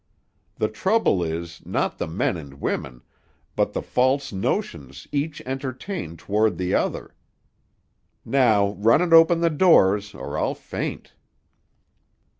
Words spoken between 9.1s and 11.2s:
open the doors, or I'll faint."